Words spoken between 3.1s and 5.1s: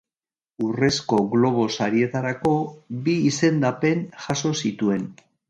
izendapen jaso zituen.